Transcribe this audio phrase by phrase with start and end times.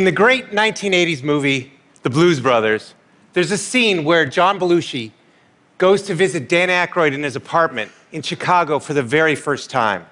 [0.00, 2.94] In the great 1980s movie, The Blues Brothers,
[3.34, 5.10] there's a scene where John Belushi
[5.76, 10.06] goes to visit Dan Aykroyd in his apartment in Chicago for the very first time.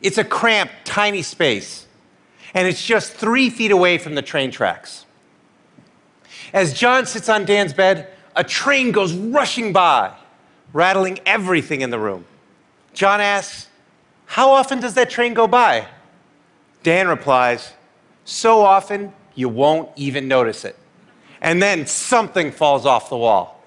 [0.00, 1.86] It's a cramped, tiny space,
[2.54, 5.04] and it's just three feet away from the train tracks.
[6.54, 10.14] As John sits on Dan's bed, a train goes rushing by,
[10.72, 12.24] rattling everything in the room.
[12.94, 13.68] John asks,
[14.24, 15.86] How often does that train go by?
[16.82, 17.74] Dan replies,
[18.24, 20.76] So often you won't even notice it.
[21.40, 23.62] And then something falls off the wall.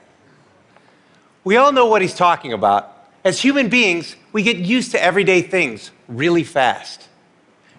[1.44, 2.92] We all know what he's talking about.
[3.24, 7.08] As human beings, we get used to everyday things really fast.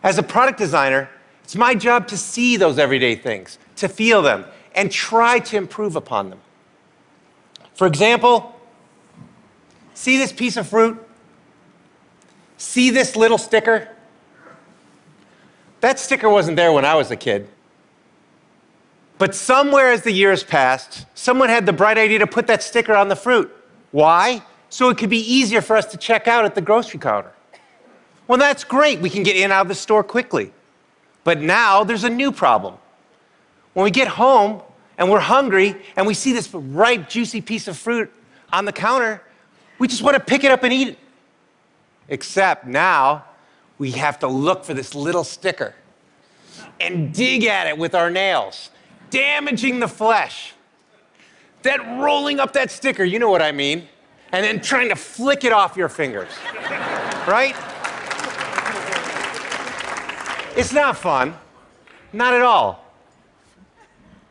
[0.02, 1.09] As a product designer,
[1.43, 5.97] it's my job to see those everyday things, to feel them, and try to improve
[5.97, 6.41] upon them.
[7.74, 8.55] For example,
[9.95, 11.02] see this piece of fruit?
[12.59, 13.88] See this little sticker?
[15.87, 17.46] That sticker wasn't there when I was a kid.
[19.18, 22.93] But somewhere as the years passed, someone had the bright idea to put that sticker
[22.93, 23.54] on the fruit.
[23.93, 24.43] Why?
[24.68, 27.30] So it could be easier for us to check out at the grocery counter.
[28.26, 28.98] Well, that's great.
[28.98, 30.52] We can get in and out of the store quickly.
[31.23, 32.78] But now there's a new problem.
[33.73, 34.62] When we get home
[34.98, 38.12] and we're hungry and we see this ripe, juicy piece of fruit
[38.52, 39.23] on the counter,
[39.78, 40.98] we just want to pick it up and eat it.
[42.09, 43.24] Except now
[43.79, 45.74] we have to look for this little sticker
[46.80, 48.71] and dig at it with our nails,
[49.10, 50.55] damaging the flesh.
[51.63, 53.88] Then rolling up that sticker, you know what I mean,
[54.33, 56.30] and then trying to flick it off your fingers.
[57.27, 57.55] right?
[60.57, 61.35] It's not fun.
[62.13, 62.85] Not at all.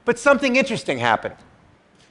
[0.05, 1.35] But something interesting happened.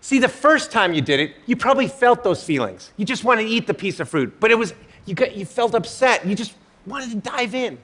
[0.01, 2.93] See, the first time you did it, you probably felt those feelings.
[2.97, 4.75] You just wanted to eat the piece of fruit, but it was
[5.07, 6.27] you, got, you felt upset.
[6.27, 6.55] You just
[6.87, 7.79] wanted to dive in.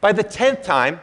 [0.00, 1.00] By the 10th time,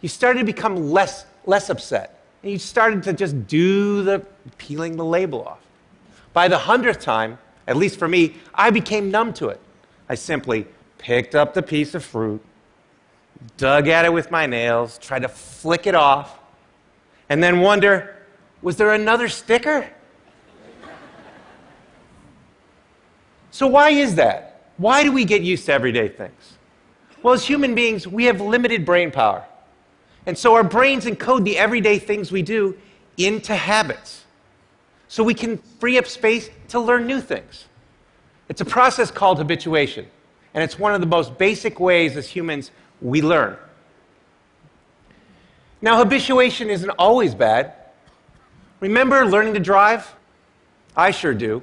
[0.00, 2.24] you started to become less, less upset.
[2.42, 4.26] And you started to just do the
[4.58, 5.60] peeling the label off.
[6.32, 9.60] By the 100th time, at least for me, I became numb to it.
[10.08, 10.66] I simply
[10.98, 12.42] picked up the piece of fruit,
[13.56, 16.38] dug at it with my nails, tried to flick it off,
[17.28, 18.16] and then wonder
[18.60, 19.88] was there another sticker?
[23.50, 24.70] so, why is that?
[24.76, 26.58] Why do we get used to everyday things?
[27.22, 29.44] Well, as human beings, we have limited brain power.
[30.26, 32.76] And so our brains encode the everyday things we do
[33.16, 34.24] into habits.
[35.08, 37.66] So we can free up space to learn new things.
[38.48, 40.06] It's a process called habituation.
[40.54, 43.56] And it's one of the most basic ways as humans we learn.
[45.80, 47.74] Now, habituation isn't always bad.
[48.80, 50.14] Remember learning to drive?
[50.96, 51.62] I sure do.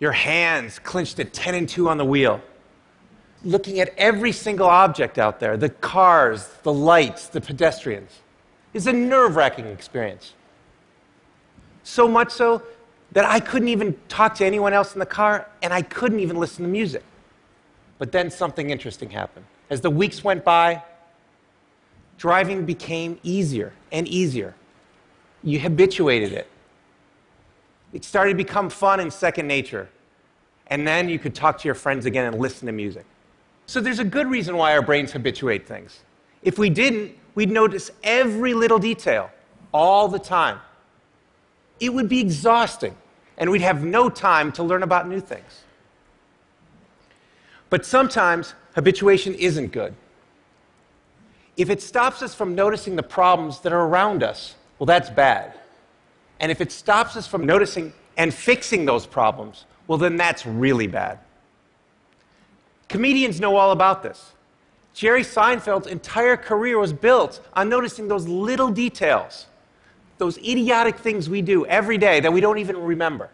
[0.00, 2.40] Your hands clenched at 10 and 2 on the wheel,
[3.44, 8.10] looking at every single object out there the cars, the lights, the pedestrians
[8.72, 10.32] is a nerve wracking experience.
[11.84, 12.62] So much so
[13.12, 16.38] that I couldn't even talk to anyone else in the car and I couldn't even
[16.38, 17.04] listen to music.
[17.98, 19.46] But then something interesting happened.
[19.70, 20.82] As the weeks went by,
[22.18, 24.54] driving became easier and easier.
[25.44, 26.48] You habituated it.
[27.92, 29.88] It started to become fun and second nature.
[30.66, 33.04] And then you could talk to your friends again and listen to music.
[33.66, 36.00] So there's a good reason why our brains habituate things.
[36.42, 39.30] If we didn't, we'd notice every little detail
[39.72, 40.60] all the time.
[41.80, 42.96] It would be exhausting,
[43.38, 45.64] and we'd have no time to learn about new things.
[47.70, 49.94] But sometimes habituation isn't good.
[51.56, 55.54] If it stops us from noticing the problems that are around us, well, that's bad.
[56.40, 60.86] And if it stops us from noticing and fixing those problems, well, then that's really
[60.86, 61.18] bad.
[62.94, 64.34] Comedians know all about this.
[64.92, 69.46] Jerry Seinfeld's entire career was built on noticing those little details,
[70.18, 73.30] those idiotic things we do every day that we don't even remember.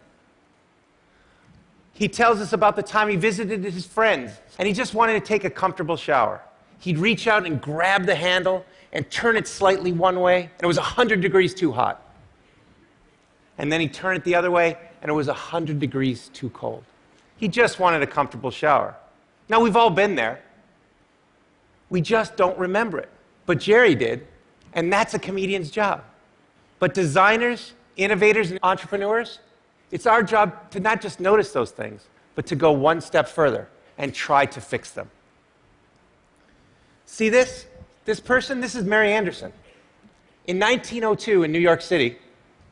[1.93, 5.19] He tells us about the time he visited his friends and he just wanted to
[5.19, 6.41] take a comfortable shower.
[6.79, 10.65] He'd reach out and grab the handle and turn it slightly one way, and it
[10.65, 12.01] was 100 degrees too hot.
[13.59, 16.83] And then he'd turn it the other way, and it was 100 degrees too cold.
[17.37, 18.95] He just wanted a comfortable shower.
[19.51, 20.41] Now, we've all been there.
[21.89, 23.09] We just don't remember it.
[23.45, 24.25] But Jerry did,
[24.71, 26.05] and that's a comedian's job.
[26.79, 29.39] But designers, innovators, and entrepreneurs,
[29.91, 33.67] it's our job to not just notice those things, but to go one step further
[33.97, 35.11] and try to fix them.
[37.05, 37.65] See this?
[38.05, 39.51] This person, this is Mary Anderson.
[40.47, 42.17] In 1902 in New York City,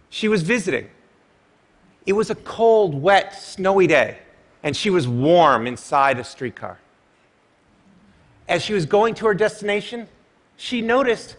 [0.09, 0.89] she was visiting.
[2.05, 4.19] It was a cold, wet, snowy day
[4.63, 6.77] and she was warm inside a streetcar.
[8.47, 10.07] As she was going to her destination,
[10.57, 11.37] she noticed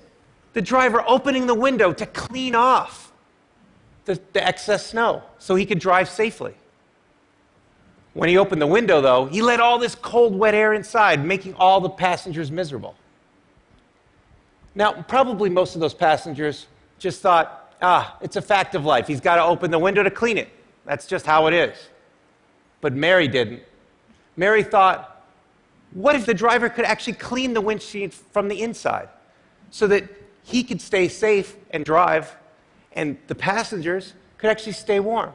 [0.53, 3.13] the driver opening the window to clean off
[4.05, 6.55] the, the excess snow so he could drive safely.
[8.15, 11.55] When he opened the window, though, he let all this cold, wet air inside, making
[11.55, 12.97] all the passengers miserable.
[14.75, 16.67] Now, probably most of those passengers
[16.99, 19.07] just thought, ah, it's a fact of life.
[19.07, 20.49] He's got to open the window to clean it.
[20.85, 21.90] That's just how it is.
[22.81, 23.63] But Mary didn't.
[24.37, 25.25] Mary thought,
[25.93, 29.09] what if the driver could actually clean the windshield from the inside
[29.71, 30.05] so that
[30.43, 32.35] he could stay safe and drive,
[32.93, 35.33] and the passengers could actually stay warm?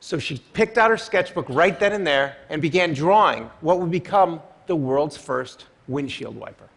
[0.00, 3.90] So she picked out her sketchbook right then and there and began drawing what would
[3.90, 6.68] become the world's first windshield wiper.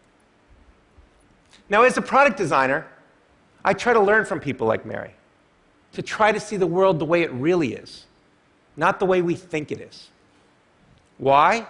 [1.69, 2.88] Now, as a product designer,
[3.65, 5.12] I try to learn from people like Mary,
[5.94, 8.06] to try to see the world the way it really is,
[8.77, 10.07] not the way we think it is.
[11.18, 11.68] Why?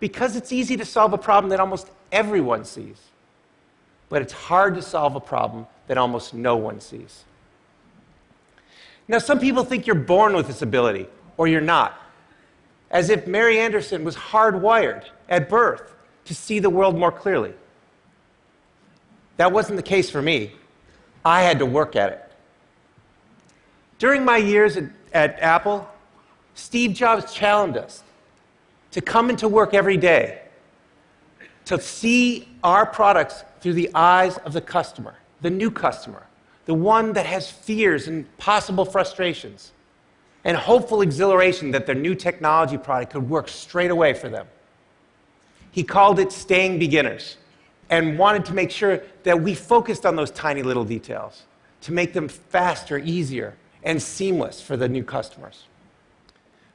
[0.00, 2.98] Because it's easy to solve a problem that almost everyone sees,
[4.08, 7.24] but it's hard to solve a problem that almost no one sees.
[9.06, 11.06] Now, some people think you're born with this ability,
[11.38, 11.98] or you're not,
[12.90, 15.94] as if Mary Anderson was hardwired at birth
[16.26, 17.54] to see the world more clearly.
[19.38, 20.52] That wasn't the case for me.
[21.24, 22.32] I had to work at it.
[23.98, 25.88] During my years at, at Apple,
[26.58, 28.02] Steve Jobs challenged us
[28.90, 30.40] to come into work every day
[31.66, 36.26] to see our products through the eyes of the customer, the new customer,
[36.64, 39.70] the one that has fears and possible frustrations,
[40.42, 44.46] and hopeful exhilaration that their new technology product could work straight away for them.
[45.70, 47.36] He called it staying beginners
[47.88, 51.44] and wanted to make sure that we focused on those tiny little details
[51.82, 55.64] to make them faster, easier, and seamless for the new customers.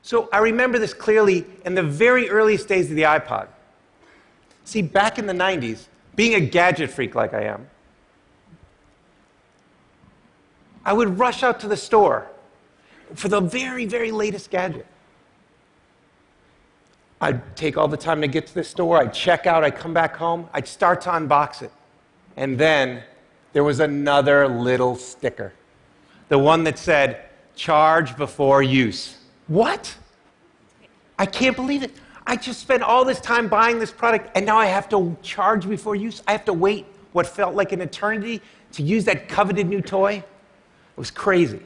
[0.04, 3.48] So I remember this clearly in the very earliest days of the iPod.
[4.66, 7.68] See, back in the 90s, being a gadget freak like I am,
[10.86, 12.28] I would rush out to the store
[13.16, 14.86] for the very, very latest gadget.
[17.22, 19.94] I'd take all the time to get to the store, I'd check out, I'd come
[19.94, 21.72] back home, I'd start to unbox it.
[22.36, 23.04] And then
[23.54, 25.54] there was another little sticker
[26.30, 29.18] the one that said, charge before use.
[29.48, 29.96] What?
[31.18, 31.92] I can't believe it.
[32.26, 35.68] I just spent all this time buying this product, and now I have to charge
[35.68, 36.24] before use.
[36.28, 38.42] I have to wait what felt like an eternity
[38.74, 40.16] to use that coveted new toy.
[40.16, 41.62] It was crazy.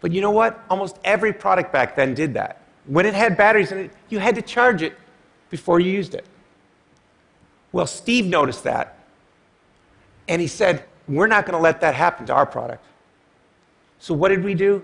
[0.00, 0.62] But you know what?
[0.70, 2.62] Almost every product back then did that.
[2.86, 4.94] When it had batteries in it, you had to charge it
[5.50, 6.24] before you used it.
[7.72, 8.98] Well, Steve noticed that,
[10.26, 12.84] and he said, We're not going to let that happen to our product.
[13.98, 14.82] So, what did we do?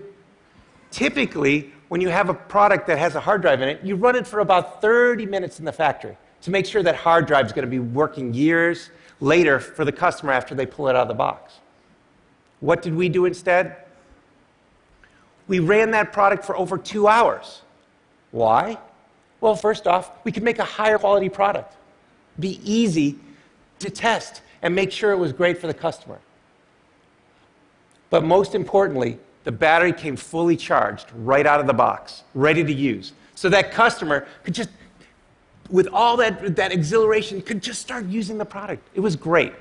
[0.91, 4.15] Typically, when you have a product that has a hard drive in it, you run
[4.15, 7.51] it for about 30 minutes in the factory to make sure that hard drive is
[7.51, 8.89] going to be working years
[9.19, 11.53] later for the customer after they pull it out of the box.
[12.59, 13.77] What did we do instead?
[15.47, 17.61] We ran that product for over two hours.
[18.31, 18.77] Why?
[19.41, 21.75] Well, first off, we could make a higher quality product,
[22.39, 23.17] be easy
[23.79, 26.19] to test, and make sure it was great for the customer.
[28.09, 32.73] But most importantly, the battery came fully charged right out of the box, ready to
[32.73, 33.13] use.
[33.35, 34.69] So that customer could just,
[35.69, 38.87] with all that, that exhilaration, could just start using the product.
[38.95, 39.53] It was great.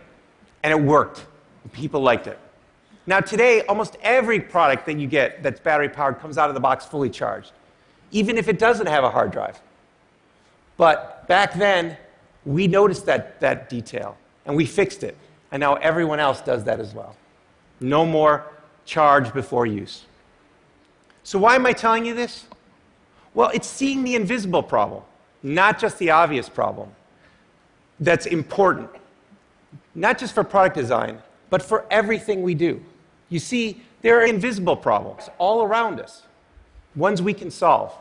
[0.62, 1.26] And it worked.
[1.72, 2.38] People liked it.
[3.06, 6.60] Now, today, almost every product that you get that's battery powered comes out of the
[6.60, 7.52] box fully charged,
[8.10, 9.60] even if it doesn't have a hard drive.
[10.78, 11.98] But back then,
[12.46, 15.16] we noticed that, that detail and we fixed it.
[15.52, 17.14] And now everyone else does that as well.
[17.80, 18.46] No more
[18.84, 20.04] charge before use.
[21.22, 22.44] So, why am I telling you this?
[23.32, 25.02] Well, it's seeing the invisible problem,
[25.42, 26.90] not just the obvious problem,
[27.98, 28.90] that's important,
[29.94, 31.18] not just for product design,
[31.50, 32.82] but for everything we do.
[33.30, 36.22] You see, there are invisible problems all around us,
[36.94, 37.92] ones we can solve.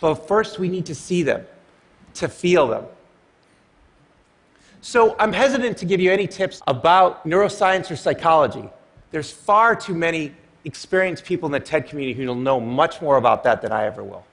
[0.00, 1.46] But first, we need to see them,
[2.14, 2.84] to feel them.
[4.82, 8.68] So, I'm hesitant to give you any tips about neuroscience or psychology
[9.14, 13.16] there's far too many experienced people in the TED community who will know much more
[13.16, 14.26] about that than I ever will.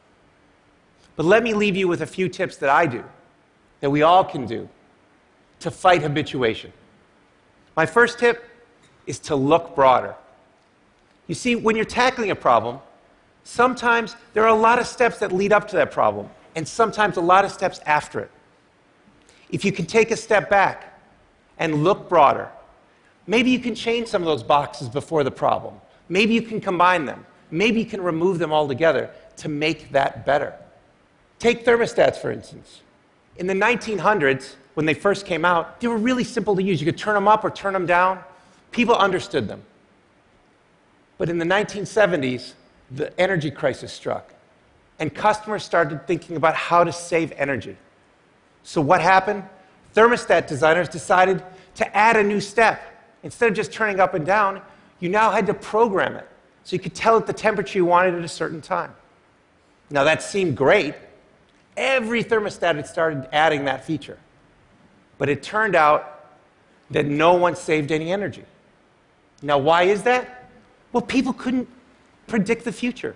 [1.16, 3.04] But let me leave you with a few tips that I do,
[3.82, 4.68] that we all can do
[5.60, 6.74] to fight habituation.
[7.78, 8.44] My first tip
[9.06, 10.16] is to look broader.
[11.28, 12.80] You see, when you're tackling a problem,
[13.44, 17.18] sometimes there are a lot of steps that lead up to that problem, and sometimes
[17.18, 18.32] a lot of steps after it.
[19.52, 21.00] If you can take a step back
[21.60, 22.50] and look broader,
[23.32, 25.76] Maybe you can change some of those boxes before the problem.
[26.10, 27.26] Maybe you can combine them.
[27.50, 30.54] Maybe you can remove them altogether to make that better.
[31.40, 32.82] Take thermostats, for instance.
[33.38, 36.82] In the 1900s, when they first came out, they were really simple to use.
[36.82, 38.22] You could turn them up or turn them down.
[38.72, 39.62] People understood them.
[41.18, 42.56] But in the 1970s,
[42.92, 44.34] the energy crisis struck,
[45.00, 47.78] and customers started thinking about how to save energy.
[48.64, 49.46] So, what happened?
[49.96, 51.42] Thermostat designers decided
[51.76, 52.91] to add a new step.
[53.24, 54.62] Instead of just turning up and down,
[55.00, 56.28] you now had to program it
[56.64, 58.94] so you could tell it the temperature you wanted at a certain time.
[59.90, 60.96] Now, that seemed great.
[61.76, 64.18] Every thermostat had started adding that feature.
[65.18, 66.26] But it turned out
[66.90, 68.46] that no one saved any energy.
[69.42, 70.50] Now, why is that?
[70.94, 71.68] Well, people couldn't
[72.28, 73.16] predict the future.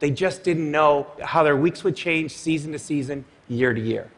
[0.00, 4.10] They just didn't know how their weeks would change season to season, year to year.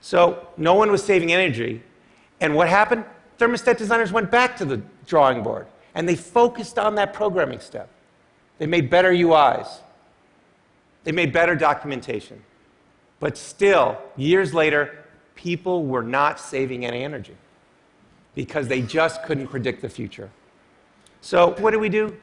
[0.00, 1.82] So, no one was saving energy.
[2.40, 3.04] And what happened?
[3.38, 7.88] Thermostat designers went back to the drawing board and they focused on that programming step.
[8.58, 9.68] They made better UIs,
[11.04, 12.42] they made better documentation.
[13.20, 17.36] But still, years later, people were not saving any energy
[18.34, 20.30] because they just couldn't predict the future.
[21.20, 22.16] So, what do we do?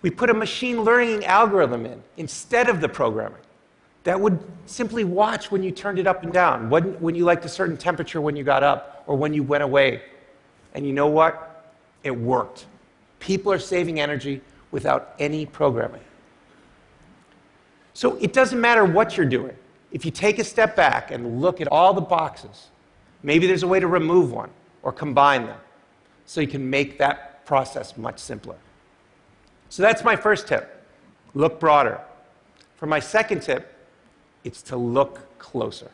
[0.00, 3.40] We put a machine learning algorithm in instead of the programming
[4.04, 7.44] that would simply watch when you turned it up and down, when, when you liked
[7.44, 10.02] a certain temperature when you got up, or when you went away.
[10.74, 11.74] And you know what?
[12.02, 12.66] It worked.
[13.18, 16.00] People are saving energy without any programming.
[17.94, 19.56] So it doesn't matter what you're doing.
[19.92, 22.68] If you take a step back and look at all the boxes,
[23.22, 24.50] maybe there's a way to remove one
[24.82, 25.58] or combine them
[26.24, 28.56] so you can make that process much simpler.
[29.68, 30.78] So that's my first tip
[31.34, 32.00] look broader.
[32.76, 33.74] For my second tip,
[34.44, 35.90] it's to look closer.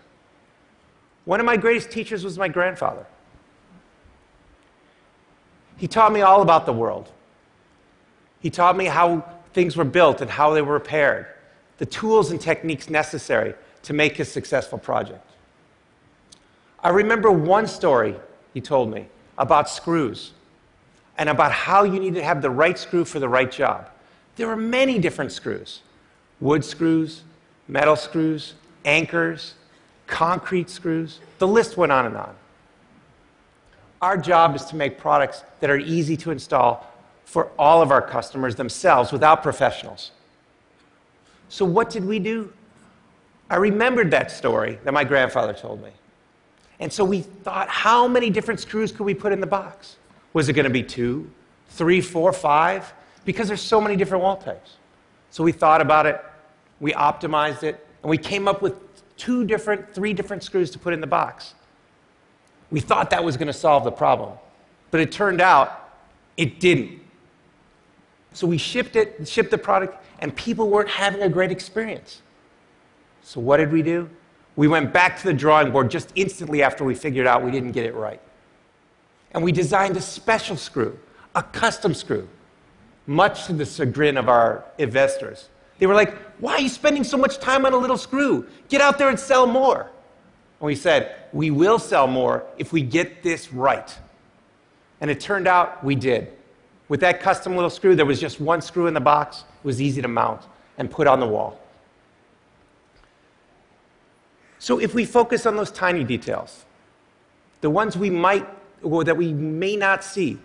[1.26, 3.06] One of my greatest teachers was my grandfather.
[5.78, 7.10] He taught me all about the world.
[8.40, 11.26] He taught me how things were built and how they were repaired,
[11.78, 13.54] the tools and techniques necessary
[13.84, 15.24] to make a successful project.
[16.82, 18.14] I remember one story
[18.54, 19.06] he told me
[19.36, 20.32] about screws
[21.16, 23.88] and about how you need to have the right screw for the right job.
[24.36, 25.80] There are many different screws
[26.40, 27.22] wood screws,
[27.66, 28.54] metal screws,
[28.84, 29.54] anchors,
[30.06, 31.18] concrete screws.
[31.38, 32.34] The list went on and on.
[34.00, 36.86] Our job is to make products that are easy to install
[37.24, 40.12] for all of our customers themselves without professionals.
[41.48, 42.52] So, what did we do?
[43.50, 45.90] I remembered that story that my grandfather told me.
[46.80, 49.96] And so we thought, how many different screws could we put in the box?
[50.32, 51.30] Was it going to be two,
[51.70, 52.92] three, four, five?
[53.24, 54.76] Because there's so many different wall types.
[55.30, 56.22] So we thought about it,
[56.80, 58.74] we optimized it, and we came up with
[59.16, 61.54] two different, three different screws to put in the box.
[62.70, 64.32] We thought that was going to solve the problem,
[64.90, 65.90] but it turned out
[66.36, 67.00] it didn't.
[68.32, 72.22] So we shipped it, shipped the product, and people weren't having a great experience.
[73.22, 74.08] So what did we do?
[74.56, 77.72] We went back to the drawing board just instantly after we figured out we didn't
[77.72, 78.20] get it right.
[79.32, 80.98] And we designed a special screw,
[81.34, 82.28] a custom screw,
[83.06, 85.48] much to the chagrin of our investors.
[85.78, 88.46] They were like, Why are you spending so much time on a little screw?
[88.68, 89.90] Get out there and sell more.
[90.60, 93.96] And we said, We will sell more if we get this right.
[95.00, 96.32] And it turned out we did.
[96.88, 99.44] With that custom little screw, there was just one screw in the box.
[99.62, 100.42] It was easy to mount
[100.78, 101.60] and put on the wall.
[104.58, 106.64] So if we focus on those tiny details,
[107.60, 108.48] the ones we might
[108.82, 110.38] or that we may not see,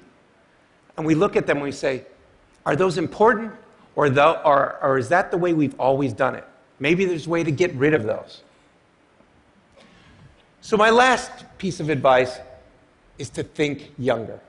[0.98, 2.06] and we look at them and we say,
[2.66, 3.54] are those important
[3.96, 6.48] or, the, or, or is that the way we've always done it?
[6.80, 8.42] Maybe there's a way to get rid of those.
[10.64, 12.40] So, my last piece of advice
[13.18, 14.40] is to think younger.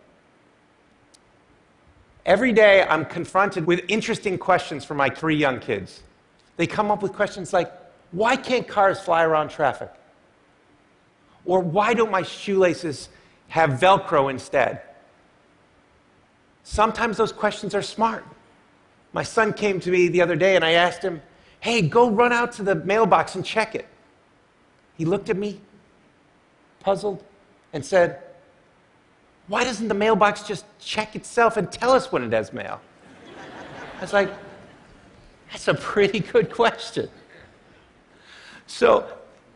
[2.25, 6.05] Every day, I'm confronted with interesting questions from my three young kids.
[6.57, 7.73] They come up with questions like,
[8.13, 9.91] why can't cars fly around traffic?
[11.45, 13.09] Or why don't my shoelaces
[13.49, 14.83] have Velcro instead?
[16.63, 18.25] Sometimes those questions are smart.
[19.13, 21.23] My son came to me the other day and I asked him,
[21.59, 23.89] Hey, go run out to the mailbox and check it.
[24.97, 25.61] He looked at me,
[26.85, 27.25] puzzled,
[27.73, 28.23] and said,
[29.49, 32.81] Why doesn't the mailbox just check itself and tell us when it has mail?
[33.99, 34.31] I was like,
[35.51, 37.09] That's a pretty good question.
[38.67, 39.07] So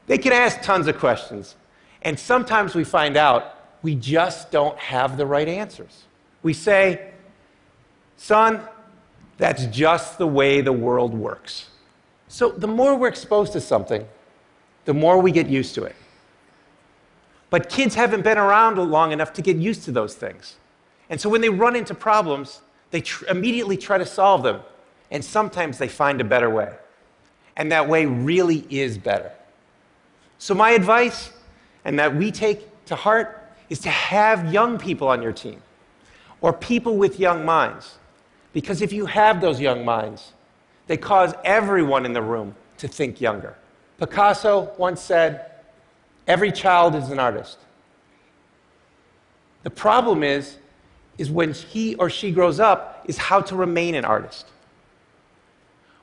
[0.07, 1.55] they can ask tons of questions.
[2.03, 6.05] And sometimes we find out we just don't have the right answers.
[6.43, 7.11] We say,
[8.17, 8.61] son,
[9.37, 11.69] that's just the way the world works.
[12.29, 14.07] So the more we're exposed to something,
[14.85, 15.97] the more we get used to it.
[17.51, 20.57] But kids haven't been around long enough to get used to those things.
[21.09, 24.61] And so when they run into problems, they tr- immediately try to solve them.
[25.11, 26.75] And sometimes they find a better way.
[27.57, 29.33] And that way really is better.
[30.39, 31.33] So, my advice
[31.85, 35.61] and that we take to heart is to have young people on your team
[36.41, 37.99] or people with young minds.
[38.53, 40.33] Because if you have those young minds,
[40.87, 43.57] they cause everyone in the room to think younger.
[43.99, 45.51] Picasso once said,
[46.29, 47.57] Every child is an artist.
[49.63, 50.59] The problem is,
[51.17, 54.47] is when he or she grows up, is how to remain an artist.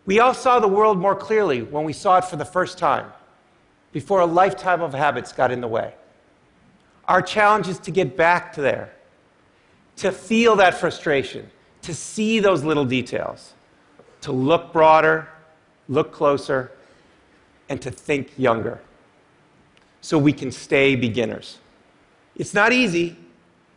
[0.08, 3.14] We all saw the world more clearly when we saw it for the first time,
[3.92, 5.94] before a lifetime of habits got in the way.
[7.08, 8.94] Our challenge is to get back to there,
[9.98, 11.50] to feel that frustration,
[11.84, 13.54] to see those little details,
[14.22, 15.30] to look broader,
[15.88, 16.72] look closer,
[17.70, 18.82] and to think younger
[20.06, 21.58] so we can stay beginners.
[22.36, 23.18] It's not easy.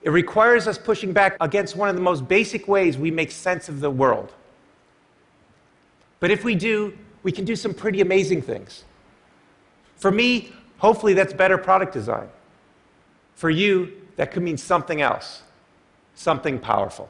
[0.03, 3.71] It requires us pushing back against one of the most basic ways we make sense
[3.71, 4.35] of the world.
[6.21, 6.93] But if we do,
[7.23, 8.85] we can do some pretty amazing things.
[9.97, 12.29] For me, hopefully that's better product design.
[13.35, 15.41] For you, that could mean something else,
[16.15, 17.09] something powerful.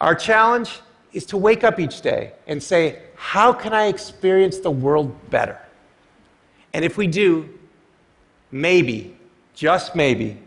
[0.00, 0.80] Our challenge
[1.12, 5.58] is to wake up each day and say, How can I experience the world better?
[6.74, 7.48] And if we do,
[8.50, 9.16] maybe,
[9.54, 10.38] just maybe,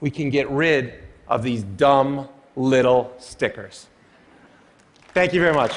[0.00, 0.94] we can get rid
[1.26, 3.86] of these dumb little stickers.
[5.14, 5.72] Thank you very much.